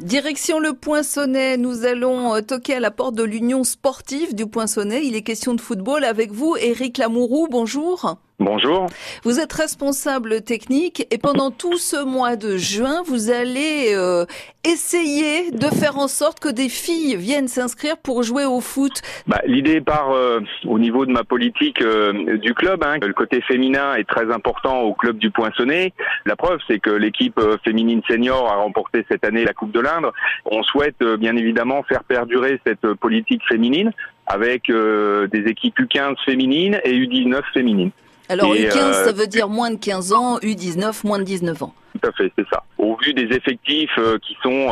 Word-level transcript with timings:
Direction 0.00 0.60
le 0.60 0.74
Poinçonnet, 0.74 1.56
nous 1.56 1.84
allons 1.84 2.36
euh, 2.36 2.40
toquer 2.40 2.74
à 2.74 2.80
la 2.80 2.92
porte 2.92 3.16
de 3.16 3.24
l'Union 3.24 3.64
sportive 3.64 4.32
du 4.32 4.46
Poinçonnet. 4.46 5.04
Il 5.04 5.16
est 5.16 5.22
question 5.22 5.54
de 5.54 5.60
football 5.60 6.04
avec 6.04 6.30
vous, 6.30 6.56
Éric 6.56 6.98
Lamourou. 6.98 7.48
Bonjour. 7.50 8.16
Bonjour. 8.40 8.86
Vous 9.24 9.40
êtes 9.40 9.52
responsable 9.52 10.42
technique 10.42 11.04
et 11.10 11.18
pendant 11.18 11.50
tout 11.50 11.76
ce 11.76 12.04
mois 12.04 12.36
de 12.36 12.56
juin, 12.56 13.02
vous 13.04 13.30
allez 13.30 13.94
euh, 13.94 14.26
essayer 14.62 15.50
de 15.50 15.66
faire 15.66 15.98
en 15.98 16.06
sorte 16.06 16.38
que 16.38 16.48
des 16.48 16.68
filles 16.68 17.16
viennent 17.16 17.48
s'inscrire 17.48 17.98
pour 17.98 18.22
jouer 18.22 18.44
au 18.44 18.60
foot. 18.60 19.02
Bah, 19.26 19.40
L'idée 19.44 19.80
part 19.80 20.12
euh, 20.12 20.38
au 20.66 20.78
niveau 20.78 21.04
de 21.04 21.10
ma 21.10 21.24
politique 21.24 21.82
euh, 21.82 22.38
du 22.38 22.54
club. 22.54 22.84
Hein. 22.84 22.98
Le 23.02 23.12
côté 23.12 23.40
féminin 23.40 23.96
est 23.96 24.08
très 24.08 24.32
important 24.32 24.82
au 24.82 24.94
club 24.94 25.18
du 25.18 25.32
Poinçonnet. 25.32 25.92
La 26.24 26.36
preuve, 26.36 26.60
c'est 26.68 26.78
que 26.78 26.90
l'équipe 26.90 27.40
féminine 27.64 28.02
senior 28.08 28.52
a 28.52 28.54
remporté 28.54 29.04
cette 29.10 29.24
année 29.24 29.44
la 29.44 29.52
Coupe 29.52 29.72
de 29.72 29.80
l'Indre. 29.80 30.12
On 30.44 30.62
souhaite 30.62 31.02
bien 31.02 31.36
évidemment 31.36 31.82
faire 31.82 32.04
perdurer 32.04 32.60
cette 32.64 32.86
politique 32.94 33.42
féminine 33.48 33.90
avec 34.28 34.70
des 34.70 35.44
équipes 35.46 35.80
U15 35.80 36.14
féminines 36.24 36.78
et 36.84 36.92
U19 36.92 37.42
féminines. 37.52 37.90
Alors 38.28 38.54
U15, 38.54 38.76
euh, 38.76 38.92
ça 39.04 39.12
veut 39.12 39.26
dire 39.26 39.48
moins 39.48 39.70
de 39.70 39.78
15 39.78 40.12
ans, 40.12 40.38
U19, 40.38 41.06
moins 41.06 41.18
de 41.18 41.24
19 41.24 41.62
ans. 41.62 41.74
Tout 41.94 42.08
à 42.08 42.12
fait, 42.12 42.30
c'est 42.38 42.46
ça. 42.52 42.62
Au 42.76 42.96
vu 42.96 43.14
des 43.14 43.34
effectifs 43.34 43.96
euh, 43.98 44.18
qui 44.18 44.36
sont 44.42 44.68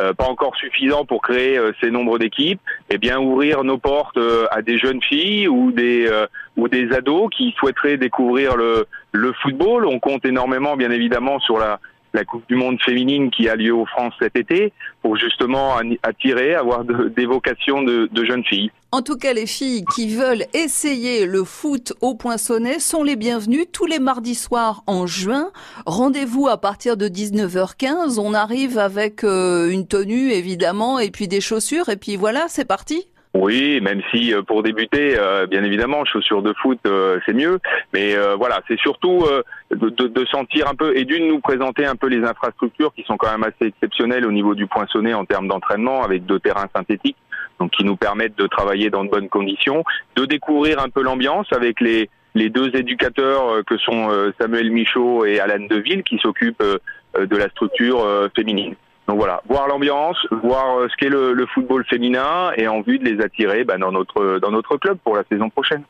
euh, 0.00 0.12
pas 0.14 0.26
encore 0.26 0.54
suffisants 0.56 1.04
pour 1.04 1.22
créer 1.22 1.58
ces 1.80 1.90
nombres 1.90 2.18
d'équipes, 2.18 2.60
eh 2.90 2.98
bien 2.98 3.18
ouvrir 3.18 3.62
nos 3.64 3.78
portes 3.78 4.18
à 4.50 4.62
des 4.62 4.78
jeunes 4.78 5.02
filles 5.02 5.48
ou 5.48 5.72
des 5.72 6.08
ou 6.56 6.68
des 6.68 6.92
ados 6.92 7.30
qui 7.36 7.54
souhaiteraient 7.58 7.96
découvrir 7.96 8.56
le 8.56 8.86
le 9.12 9.32
football. 9.42 9.86
On 9.86 9.98
compte 9.98 10.24
énormément, 10.24 10.76
bien 10.76 10.90
évidemment, 10.90 11.40
sur 11.40 11.58
la 11.58 11.80
la 12.12 12.24
Coupe 12.24 12.46
du 12.48 12.54
Monde 12.54 12.80
féminine 12.82 13.30
qui 13.30 13.48
a 13.48 13.56
lieu 13.56 13.74
aux 13.74 13.86
France 13.86 14.14
cet 14.18 14.36
été 14.36 14.72
pour 15.02 15.16
justement 15.16 15.76
attirer, 16.02 16.54
avoir 16.54 16.84
des 16.84 17.26
vocations 17.26 17.82
de, 17.82 18.08
de, 18.10 18.24
jeunes 18.24 18.44
filles. 18.44 18.70
En 18.90 19.02
tout 19.02 19.16
cas, 19.16 19.32
les 19.32 19.46
filles 19.46 19.84
qui 19.94 20.14
veulent 20.14 20.44
essayer 20.54 21.26
le 21.26 21.44
foot 21.44 21.92
au 22.00 22.14
poinçonnet 22.14 22.78
sont 22.78 23.02
les 23.02 23.16
bienvenues 23.16 23.66
tous 23.70 23.86
les 23.86 23.98
mardis 23.98 24.34
soirs 24.34 24.82
en 24.86 25.06
juin. 25.06 25.50
Rendez-vous 25.86 26.48
à 26.48 26.58
partir 26.58 26.96
de 26.96 27.08
19h15. 27.08 28.18
On 28.18 28.34
arrive 28.34 28.78
avec 28.78 29.24
euh, 29.24 29.70
une 29.70 29.86
tenue 29.86 30.30
évidemment 30.30 30.98
et 30.98 31.10
puis 31.10 31.28
des 31.28 31.40
chaussures 31.40 31.88
et 31.90 31.96
puis 31.96 32.16
voilà, 32.16 32.46
c'est 32.48 32.64
parti. 32.64 33.08
Oui, 33.34 33.80
même 33.82 34.00
si 34.10 34.32
euh, 34.32 34.42
pour 34.42 34.62
débuter, 34.62 35.16
euh, 35.18 35.46
bien 35.46 35.62
évidemment, 35.62 36.04
chaussures 36.04 36.42
de 36.42 36.54
foot, 36.54 36.78
euh, 36.86 37.18
c'est 37.26 37.34
mieux. 37.34 37.58
Mais 37.92 38.16
voilà, 38.36 38.60
c'est 38.68 38.78
surtout 38.78 39.24
de, 39.70 39.88
de, 39.88 40.24
sentir 40.26 40.68
un 40.68 40.74
peu 40.74 40.96
et 40.96 41.04
d'une 41.04 41.28
nous 41.28 41.40
présenter 41.40 41.86
un 41.86 41.96
peu 41.96 42.08
les 42.08 42.24
infrastructures 42.24 42.92
qui 42.94 43.02
sont 43.04 43.16
quand 43.16 43.30
même 43.30 43.44
assez 43.44 43.68
exceptionnelles 43.68 44.26
au 44.26 44.32
niveau 44.32 44.54
du 44.54 44.66
poinçonnet 44.66 45.14
en 45.14 45.24
termes 45.24 45.48
d'entraînement, 45.48 46.02
avec 46.02 46.26
deux 46.26 46.38
terrains 46.38 46.68
synthétiques, 46.74 47.16
donc 47.58 47.70
qui 47.72 47.84
nous 47.84 47.96
permettent 47.96 48.36
de 48.38 48.46
travailler 48.46 48.90
dans 48.90 49.04
de 49.04 49.10
bonnes 49.10 49.28
conditions, 49.28 49.84
de 50.16 50.24
découvrir 50.24 50.82
un 50.82 50.88
peu 50.88 51.02
l'ambiance 51.02 51.46
avec 51.52 51.80
les 51.80 52.10
les 52.34 52.50
deux 52.50 52.76
éducateurs 52.76 53.64
que 53.66 53.76
sont 53.78 54.10
Samuel 54.38 54.70
Michaud 54.70 55.24
et 55.24 55.40
Alan 55.40 55.64
Deville 55.68 56.04
qui 56.04 56.18
s'occupent 56.18 56.62
de 56.62 57.36
la 57.36 57.48
structure 57.48 58.06
féminine. 58.36 58.76
Donc 59.08 59.16
voilà, 59.16 59.42
voir 59.48 59.68
l'ambiance, 59.68 60.18
voir 60.42 60.78
euh, 60.80 60.88
ce 60.90 60.96
qu'est 60.96 61.08
le, 61.08 61.46
football 61.54 61.82
féminin 61.86 62.52
et 62.58 62.68
en 62.68 62.82
vue 62.82 62.98
de 62.98 63.04
les 63.04 63.24
attirer 63.24 63.64
bah, 63.64 63.78
dans 63.78 63.90
notre 63.90 64.38
dans 64.38 64.50
notre 64.50 64.76
club 64.76 64.98
pour 65.02 65.16
la 65.16 65.24
saison 65.30 65.48
prochaine. 65.48 65.82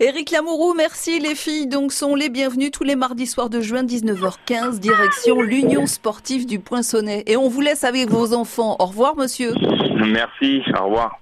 Éric 0.00 0.32
Lamourou, 0.32 0.74
merci. 0.74 1.20
Les 1.20 1.36
filles 1.36 1.68
donc 1.68 1.92
sont 1.92 2.16
les 2.16 2.28
bienvenues 2.28 2.72
tous 2.72 2.82
les 2.82 2.96
mardis 2.96 3.28
soirs 3.28 3.48
de 3.48 3.60
juin 3.60 3.84
19h15, 3.84 4.80
direction 4.80 5.40
l'Union 5.40 5.86
sportive 5.86 6.46
du 6.46 6.58
Poinçonnet. 6.58 7.22
Et 7.28 7.36
on 7.36 7.48
vous 7.48 7.60
laisse 7.60 7.84
avec 7.84 8.10
vos 8.10 8.34
enfants. 8.34 8.74
Au 8.80 8.86
revoir, 8.86 9.14
monsieur. 9.16 9.52
Merci. 10.04 10.62
Au 10.76 10.86
revoir. 10.86 11.16